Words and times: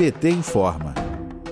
PT 0.00 0.30
informa. 0.30 0.94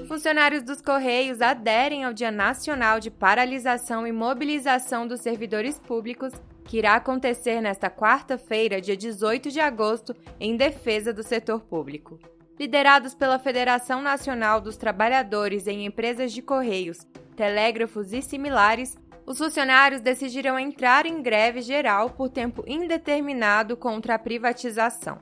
Funcionários 0.09 0.62
dos 0.62 0.81
Correios 0.81 1.43
aderem 1.43 2.05
ao 2.05 2.15
Dia 2.15 2.31
Nacional 2.31 2.98
de 2.98 3.10
Paralisação 3.10 4.06
e 4.06 4.11
Mobilização 4.11 5.06
dos 5.06 5.21
Servidores 5.21 5.78
Públicos, 5.78 6.32
que 6.64 6.79
irá 6.79 6.95
acontecer 6.95 7.61
nesta 7.61 7.90
quarta-feira, 7.90 8.80
dia 8.80 8.96
18 8.96 9.50
de 9.50 9.61
agosto, 9.61 10.16
em 10.40 10.56
defesa 10.56 11.12
do 11.12 11.22
setor 11.22 11.61
público. 11.61 12.19
Liderados 12.58 13.15
pela 13.15 13.38
Federação 13.38 14.01
Nacional 14.01 14.62
dos 14.62 14.78
Trabalhadores 14.78 15.67
em 15.67 15.85
Empresas 15.85 16.33
de 16.33 16.41
Correios, 16.41 17.07
Telégrafos 17.37 18.15
e 18.15 18.23
similares, 18.23 18.96
os 19.27 19.37
funcionários 19.37 20.01
decidiram 20.01 20.59
entrar 20.59 21.05
em 21.05 21.21
greve 21.21 21.61
geral 21.61 22.09
por 22.09 22.30
tempo 22.30 22.65
indeterminado 22.67 23.77
contra 23.77 24.15
a 24.15 24.19
privatização. 24.19 25.19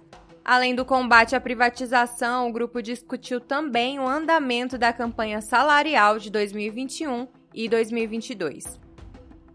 Além 0.48 0.76
do 0.76 0.84
combate 0.84 1.34
à 1.34 1.40
privatização, 1.40 2.48
o 2.48 2.52
grupo 2.52 2.80
discutiu 2.80 3.40
também 3.40 3.98
o 3.98 4.06
andamento 4.06 4.78
da 4.78 4.92
campanha 4.92 5.40
salarial 5.40 6.20
de 6.20 6.30
2021 6.30 7.26
e 7.52 7.68
2022. 7.68 8.78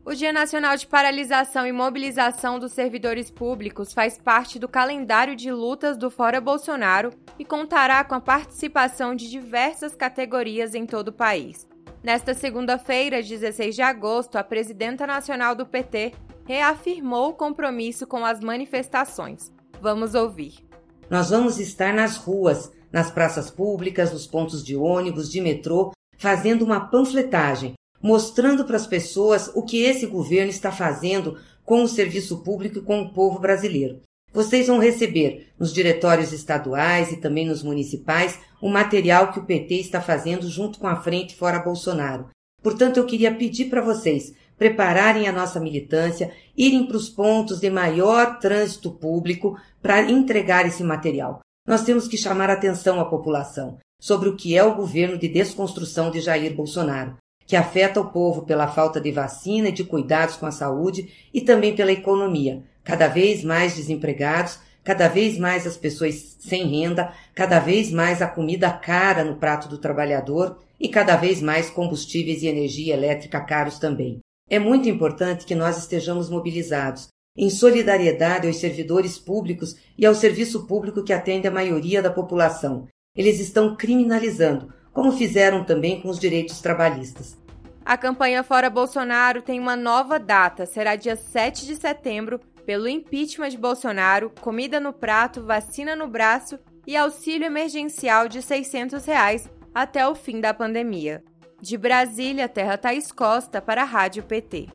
O 0.04 0.14
Dia 0.14 0.34
Nacional 0.34 0.76
de 0.76 0.86
Paralisação 0.86 1.66
e 1.66 1.72
Mobilização 1.72 2.60
dos 2.60 2.74
Servidores 2.74 3.32
Públicos 3.32 3.94
faz 3.94 4.18
parte 4.18 4.60
do 4.60 4.68
calendário 4.68 5.34
de 5.34 5.50
lutas 5.50 5.96
do 5.96 6.12
Fora 6.12 6.42
Bolsonaro 6.42 7.14
e 7.40 7.46
contará 7.46 8.04
com 8.04 8.16
a 8.16 8.20
participação 8.20 9.16
de 9.16 9.30
diversas 9.30 9.96
categorias 9.96 10.76
em 10.76 10.86
todo 10.86 11.08
o 11.08 11.14
país. 11.14 11.66
Nesta 12.04 12.34
segunda-feira, 12.34 13.24
16 13.24 13.74
de 13.74 13.82
agosto, 13.82 14.36
a 14.36 14.44
presidenta 14.44 15.08
nacional 15.08 15.56
do 15.56 15.66
PT 15.66 16.12
reafirmou 16.46 17.30
o 17.30 17.34
compromisso 17.34 18.06
com 18.06 18.26
as 18.26 18.42
manifestações. 18.42 19.54
Vamos 19.80 20.16
ouvir. 20.16 20.71
Nós 21.12 21.30
vamos 21.30 21.60
estar 21.60 21.94
nas 21.94 22.16
ruas, 22.16 22.72
nas 22.90 23.12
praças 23.12 23.52
públicas, 23.52 24.14
nos 24.14 24.26
pontos 24.26 24.64
de 24.64 24.78
ônibus, 24.78 25.30
de 25.30 25.42
metrô, 25.42 25.92
fazendo 26.18 26.64
uma 26.64 26.80
panfletagem, 26.88 27.74
mostrando 28.02 28.64
para 28.64 28.78
as 28.78 28.88
pessoas 28.88 29.52
o 29.54 29.62
que 29.62 29.84
esse 29.84 30.06
governo 30.06 30.50
está 30.50 30.72
fazendo 30.72 31.38
com 31.66 31.84
o 31.84 31.88
serviço 31.88 32.42
público 32.46 32.78
e 32.78 32.82
com 32.82 33.02
o 33.02 33.12
povo 33.12 33.40
brasileiro. 33.40 34.00
Vocês 34.32 34.68
vão 34.68 34.80
receber 34.80 35.50
nos 35.60 35.74
diretórios 35.74 36.32
estaduais 36.32 37.12
e 37.12 37.18
também 37.18 37.46
nos 37.46 37.62
municipais 37.62 38.40
o 38.62 38.70
material 38.70 39.34
que 39.34 39.40
o 39.40 39.46
PT 39.46 39.76
está 39.82 40.00
fazendo 40.00 40.48
junto 40.48 40.80
com 40.80 40.88
a 40.88 41.02
Frente 41.02 41.36
Fora 41.36 41.60
Bolsonaro. 41.60 42.30
Portanto, 42.64 42.96
eu 42.96 43.06
queria 43.06 43.36
pedir 43.36 43.66
para 43.66 43.82
vocês 43.82 44.34
prepararem 44.62 45.28
a 45.28 45.32
nossa 45.32 45.60
militância, 45.60 46.32
irem 46.56 46.86
para 46.86 46.96
os 46.96 47.10
pontos 47.10 47.60
de 47.60 47.68
maior 47.68 48.38
trânsito 48.38 48.92
público 48.92 49.58
para 49.82 50.04
entregar 50.04 50.68
esse 50.68 50.84
material. 50.84 51.40
Nós 51.68 51.84
temos 51.84 52.08
que 52.08 52.16
chamar 52.16 52.48
atenção 52.52 53.00
à 53.00 53.06
população 53.06 53.80
sobre 54.00 54.30
o 54.30 54.36
que 54.36 54.56
é 54.56 54.64
o 54.64 54.76
governo 54.76 55.18
de 55.18 55.28
desconstrução 55.28 56.12
de 56.12 56.22
Jair 56.22 56.54
Bolsonaro, 56.54 57.18
que 57.48 57.56
afeta 57.56 58.00
o 58.00 58.12
povo 58.12 58.44
pela 58.44 58.68
falta 58.68 59.02
de 59.02 59.12
vacina 59.12 59.70
e 59.70 59.72
de 59.72 59.84
cuidados 59.84 60.36
com 60.36 60.46
a 60.46 60.52
saúde 60.52 61.12
e 61.34 61.42
também 61.42 61.76
pela 61.76 61.92
economia 61.92 62.62
cada 62.84 63.08
vez 63.08 63.44
mais 63.44 63.76
desempregados, 63.76 64.60
cada 64.84 65.08
vez 65.08 65.40
mais 65.40 65.66
as 65.66 65.76
pessoas 65.76 66.38
sem 66.40 66.68
renda, 66.68 67.12
cada 67.34 67.58
vez 67.58 67.92
mais 67.92 68.22
a 68.22 68.28
comida 68.28 68.70
cara 68.72 69.24
no 69.24 69.38
prato 69.38 69.68
do 69.68 69.80
trabalhador 69.80 70.60
e 70.80 70.88
cada 70.88 71.16
vez 71.16 71.42
mais 71.42 71.68
combustíveis 71.68 72.44
e 72.44 72.48
energia 72.48 72.94
elétrica 72.94 73.42
caros 73.42 73.80
também. 73.80 74.22
É 74.52 74.60
muito 74.60 74.90
importante 74.90 75.46
que 75.46 75.56
nós 75.56 75.78
estejamos 75.78 76.30
mobilizados 76.30 77.08
em 77.38 77.50
solidariedade 77.50 78.48
aos 78.48 78.58
servidores 78.58 79.18
públicos 79.18 79.78
e 79.98 80.06
ao 80.06 80.14
serviço 80.14 80.68
público 80.68 81.06
que 81.06 81.14
atende 81.14 81.48
a 81.48 81.52
maioria 81.52 82.02
da 82.02 82.12
população. 82.12 82.86
Eles 83.16 83.40
estão 83.40 83.78
criminalizando, 83.78 84.74
como 84.92 85.14
fizeram 85.14 85.64
também 85.64 86.02
com 86.02 86.10
os 86.10 86.20
direitos 86.20 86.60
trabalhistas. 86.60 87.38
A 87.86 87.98
campanha 87.98 88.44
Fora 88.44 88.70
Bolsonaro 88.70 89.42
tem 89.42 89.58
uma 89.58 89.78
nova 89.78 90.20
data, 90.20 90.66
será 90.66 90.98
dia 90.98 91.16
7 91.16 91.66
de 91.66 91.78
setembro, 91.78 92.38
pelo 92.66 92.90
impeachment 92.90 93.52
de 93.52 93.58
Bolsonaro, 93.58 94.34
comida 94.42 94.82
no 94.82 94.92
prato, 94.92 95.46
vacina 95.46 95.96
no 95.96 96.10
braço 96.10 96.60
e 96.86 96.98
auxílio 96.98 97.46
emergencial 97.46 98.28
de 98.28 98.42
600 98.42 99.06
reais 99.06 99.50
até 99.74 100.06
o 100.06 100.14
fim 100.14 100.42
da 100.42 100.54
pandemia. 100.54 101.24
De 101.62 101.78
Brasília, 101.78 102.50
Terra 102.50 102.76
Thaís 102.76 103.12
Costa 103.12 103.62
para 103.62 103.84
a 103.84 103.86
Rádio 103.86 104.24
PT. 104.24 104.70